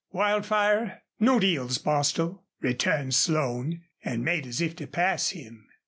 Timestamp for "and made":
4.03-4.47